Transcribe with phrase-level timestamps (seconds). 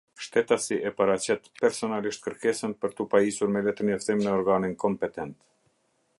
[0.27, 5.41] Shtetasi e paraqet personalisht kërkesën për tu pajisur me letërnjoftim në organin kompetent.